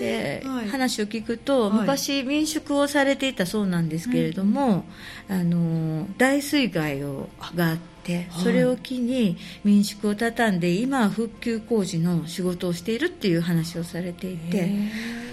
[0.00, 4.84] で、はい、話を聞くと、昔民宿をされていたそうなんですけれども、
[5.28, 14.70] あの大水害をがあってそれを機に民宿を畳んで今は復旧工事の仕事をしているっていう話をされていて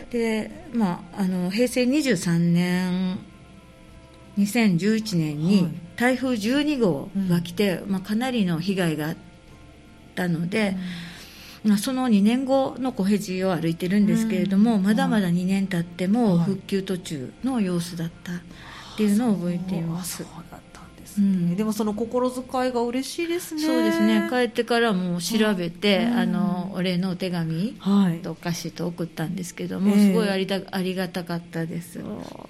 [0.09, 3.19] で、まあ、あの平成23年
[4.37, 9.15] 2011年に台風12号が来て、まあ、かなりの被害があっ
[10.15, 10.69] たので。
[10.69, 10.75] うん。
[10.75, 11.10] まあ、
[11.77, 18.35] その2年後の小辺を歩いてるんですけれども、うん、まだまだ2年経っても復旧途中の様子だったっ
[18.97, 20.25] ていうのを覚えています。
[21.17, 23.61] うん、でもその心遣いが嬉しいですね。
[23.61, 24.27] そうですね。
[24.29, 27.77] 帰ってからも調べて、うん、あのお礼のお手紙
[28.23, 31.99] とお菓子と送ったんですけども、はい、すごいありだありがたかったです。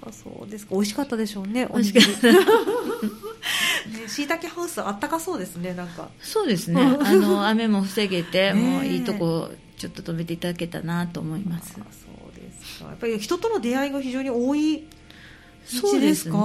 [0.06, 0.74] あそうですか。
[0.74, 1.66] 美味しかったでしょうね。
[1.72, 3.31] 美味しかった。
[4.08, 6.08] しいたけハウスあったかそうですねなんか。
[6.20, 6.80] そうですね。
[7.00, 11.74] あの雨も防げて、もういいとこちょっと止めていただけたなと思います。
[11.74, 11.84] そう
[12.34, 12.86] ですか。
[12.86, 14.84] やっぱり人との出会いが非常に多い
[15.64, 16.36] そうですね。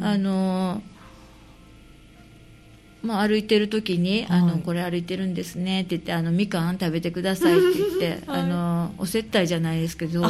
[0.00, 0.82] あの
[3.06, 10.24] まあ、歩いてる時に、はい、あのこれ歩いてるんですねって言ってあのみかん食べてくださいって言って、はい、あのお接待じゃないですけど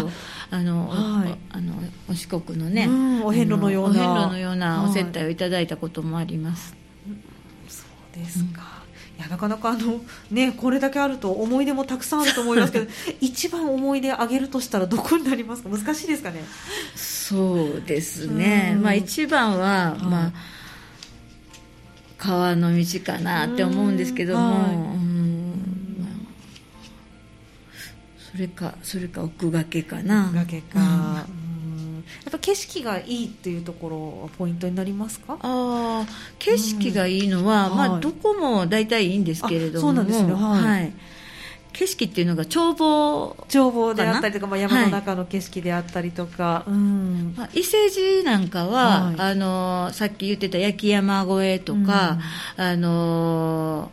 [0.50, 1.72] あの、はい、あの
[2.08, 2.88] お四国のね、
[3.24, 4.12] お遍路のような。
[4.12, 6.76] お遍路のようなお接待をいただいたこともあります、
[7.68, 8.82] そうですか、
[9.14, 12.86] うん、いやなかなかあの、ね、これだけあると思い出もたくさんあると思いますけど
[13.20, 15.68] 一番思い出あげるとしたらどこになりますか？
[15.68, 16.44] 難しいですかね？
[16.94, 20.32] そうですね、まあ、一番は、まあ
[22.26, 24.76] 川の道かなって思うんですけども、はい、
[28.32, 30.24] それかそれか奥掛けかな。
[30.24, 31.24] 奥掛けか、や
[32.28, 35.38] っぱ景色がいいっていうところはポイントになりますか？
[35.40, 36.04] あ
[36.40, 39.80] 景色がいいのは、うん、まあ、どこも大体いいんですけれども。
[39.80, 40.32] そうなんですね。
[40.32, 40.92] はい、はい
[41.76, 46.70] 景色っていうのが眺望眺望であったりとか、まあ、山の中の景色であったりとか、はい。
[46.70, 47.34] うん。
[47.36, 52.18] まあ、伊勢路なんかは、はい、あのさっき言ってた焼山越えとか、
[52.56, 53.90] うん、あの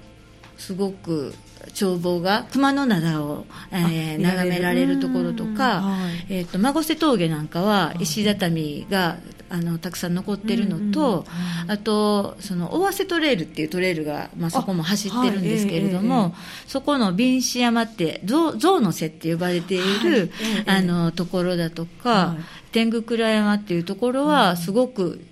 [0.57, 1.33] すごく
[1.79, 9.17] 眺望が熊野灘を、えー、眺められるところとか、はい、えーと、孫瀬峠なんかは石畳が
[9.53, 11.27] あのたくさん残ってるのと、
[11.59, 16.33] うんうん、あとその大瀬トレイルっていうトレイルが、まあ、そこも走ってるんですけれども、はいえー、
[16.65, 25.23] そこの瓶子山って象象の瀬って呼ばれている、はいえー、あのところだとか、はい、天狗倉山っていうところはすごく、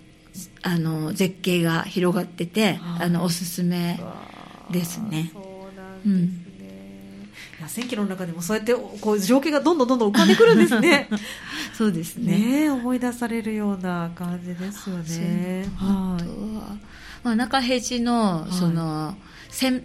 [0.61, 3.99] あの絶景が広がってて、あのおすすめ
[4.69, 5.31] ですね。
[5.33, 6.50] そうなんですい
[7.61, 11.07] や1000キロの中でもそうやってこう情景がどんどんどんどん浮かんでくるんですね。
[11.77, 12.63] そうですね。
[12.63, 15.65] ね思い出されるような感じですよね。
[15.77, 16.75] あとは
[17.23, 19.31] まあ、中平地のその、はい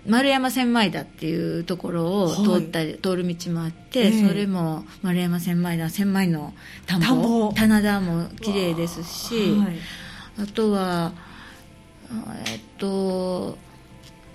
[0.06, 6.54] 丸山千枚田っていうところを通ったり、はい、通る道もあって、えー、それも丸山千枚田千枚の
[6.86, 7.52] 田んぼ。
[7.52, 9.76] 棚田も綺麗ですし、はい、
[10.40, 11.12] あとは
[12.46, 13.58] えっと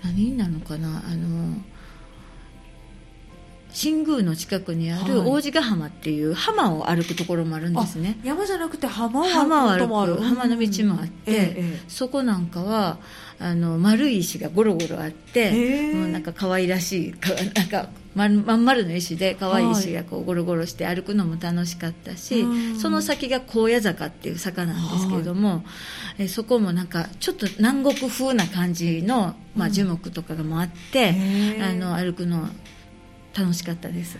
[0.04, 1.56] 何なのかなあの
[3.72, 10.16] 新宮の近くにある王子ヶ浜っていう浜を歩くところもあるんですね、山じゃなくて浜を歩くともある。
[10.16, 12.98] 浜の道もあって、ええ、そこなんかは
[13.38, 17.14] あの丸い石がゴロゴロあって、もうなんか可愛らしい
[17.54, 25.62] なんかままん丸の石で可愛い石がこうゴロゴロして歩くのも楽しかったし、はい、その先が高野坂っていう坂なんですけれども、はい、
[26.24, 31.14] えそこもなんかちょっと南国風な感じの、まあ、樹木とかがもあって、
[31.60, 32.48] あの歩くの
[33.36, 34.18] 楽しかったです。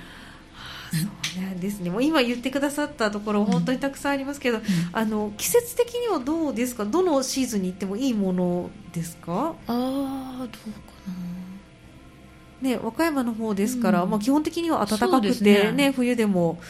[0.92, 1.88] そうなんですね。
[1.88, 6.84] もう今言ってくださったところ本当にたくさんありますけど、うん、あの季節的にはどうですか？
[6.84, 9.54] どのシーズンに行ってもいいものですか？
[9.66, 10.58] ああどうか
[11.06, 12.68] な。
[12.68, 16.60] ね、和歌山の方ですから、うん、まあ、基本的には暖かくてね、ね冬でも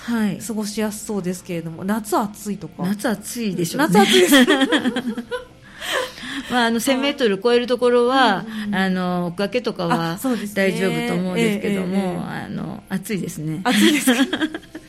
[0.46, 2.84] 過ごしやすそうですけれども、はい、夏暑いとか？
[2.84, 4.36] 夏暑いでしょう、ね、夏暑いです
[6.50, 10.18] まあ、あの1000メートル超えるところは、あの追っかけとかは
[10.54, 13.60] 大丈夫と思うんですけども、あの暑いですね。
[13.64, 14.10] 暑いです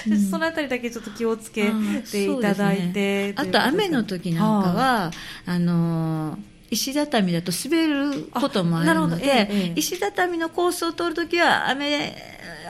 [0.30, 1.70] そのあたりだけちょっと気をつけ
[2.10, 5.10] ていただいて、あと雨の時なんかは、
[5.46, 5.58] あ。
[5.58, 6.38] の
[6.70, 12.14] 石畳だと滑ることもあるので、石畳のコースを通るときは雨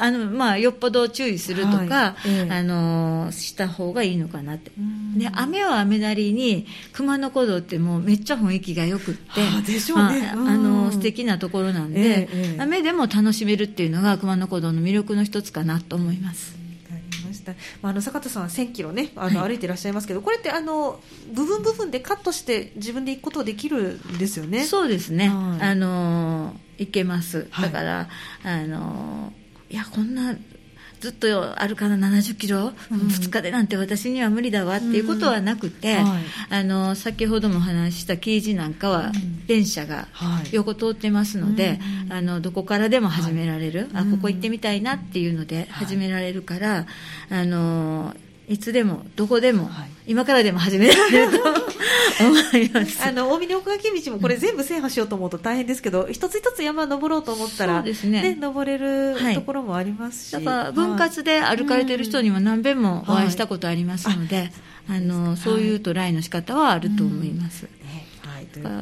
[0.00, 4.70] あの、まあ、よっぽど注意するとか、はいええ、あのした方がいいのかなって。
[5.16, 16.60] で雨は雨なりに熊野古道ってもうめっちゃ雰囲気がよくって、あでしょうね、まあ、あの素敵なところなんで、え、雨でも楽しめるっていうのが熊野古道の魅力の一つかなと思います。
[17.82, 21.00] まあ、あの坂田さんは1000キロねあの歩いていらっしゃいますけど、はい、これってあの
[21.32, 24.64] 部分部分でカットして自分で行くことできるんですよね？
[24.64, 25.28] そうですね。
[25.28, 27.48] はい、あの行けます。
[27.60, 28.08] だから、
[28.42, 29.32] はい、あの
[29.70, 30.34] いやこんな
[31.00, 36.04] ずっと歩かな70キロ、うん、2日でなんて私には無理だわっていうことはなくて、うん。
[36.04, 39.10] はい、あの先ほども話した記事なんかは
[39.46, 40.08] 電車が
[40.52, 41.78] 横通ってますので、はい、
[42.10, 46.86] あのどこからでも始められる、はい、あここ行ってみたいなっていうので始められるから、
[47.30, 48.14] あの
[48.50, 51.54] いつでもどこでも、はい、今からでも始められると思
[52.58, 53.06] います。
[53.06, 57.92] あの大峰奥垣道もこれ全部制覇しようと思うと大変ですけど、うん、一つ一つ山登ろうと思ったら、ね。
[57.92, 64.36] ね、登れるところもありますし、はい、だから分割で歩かれてる人にも何遍もお会いしたことありますので、
[64.88, 67.66] はい、あのそういうトライの仕方はあると思います。
[67.72, 67.79] うん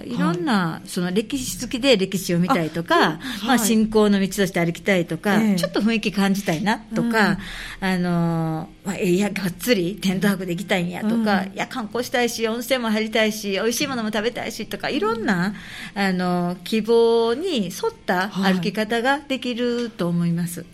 [0.05, 0.17] い。
[0.17, 7.39] ろんな、その歴史好きで歴史を見たいとか、まあ、信仰の道として歩きたいとか、ちょっと雰囲気感じたいなとか、
[7.81, 15.55] あのまあ、いやがっつりテント泊で行きたいんやとか、いや観光したいし温泉も入りたいし美味しいものも食べたいしとかいろんな、
[15.95, 17.73] あの希望に沿っ
[18.07, 20.65] た歩き方ができると思います。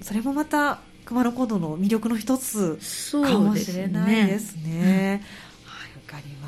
[0.00, 2.78] それもまた熊野古道の魅力の一つ
[3.10, 5.22] かもしれないですね。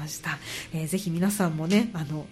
[0.03, 0.39] ました、
[0.75, 2.27] えー、ぜひ皆さんもねあの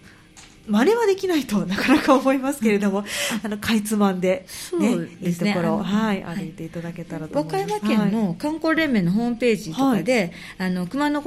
[0.67, 3.03] 真似はできないと なかなか思いますけれども、
[3.43, 4.45] あのかいつまんで、
[4.79, 5.07] ね、ね。
[5.19, 7.71] いいところ、はい、歩いていただけたらと思います。
[7.71, 11.21] 和歌山県の観光連盟のホームページとかで、はい、あの熊野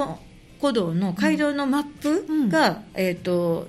[0.60, 3.68] 古道の街道のマップが、うん、えっ、ー、と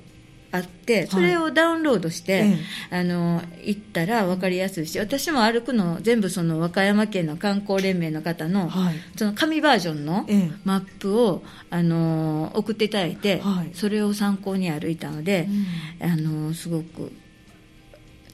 [0.56, 2.58] あってそれをダウンロードして、はい、
[2.92, 8.72] あの行ったら分かりやすいし私も歩くの全部その和歌山県の観光連盟の方の,、
[9.16, 10.26] その紙バージョンの
[10.64, 15.48] マップを、あの送っていただいて、はい、それを参考に歩いたので、
[16.02, 17.12] うん、あのすごく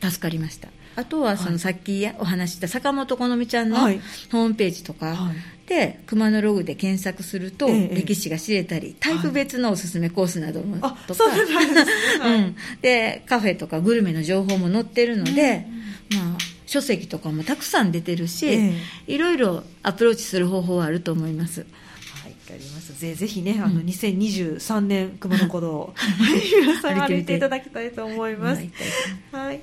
[0.01, 0.69] 助かりました。
[1.01, 5.31] あとはそのさっきお話した坂本好美ちゃんのホームページとか
[5.65, 11.23] で熊野ログで検索すると歴史が知れたりタイプ別のおすすめコースなどもとか。
[12.83, 15.65] でカフェとかグルメの情報も載ってるので
[16.13, 16.37] まあ
[16.67, 18.73] 書籍とかもたくさん出てるし
[19.07, 21.65] いろいろアプローチする方法はあると思います。
[22.53, 25.93] ありますぜぜひね、あの2023年熊野古道を
[26.61, 28.61] 皆さん歩いていただきたいと思います。
[29.31, 29.61] はい、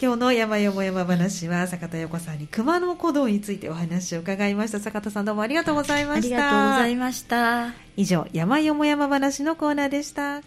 [0.00, 4.80] 今日の山よも山話は坂田陽子さんに熊野古道についてお話を伺いました。
[4.80, 6.36] 坂田さんどうもありがとうございました。
[6.36, 7.74] ありがとうございました。
[7.96, 10.38] 以上山よも山話のコーナーでした。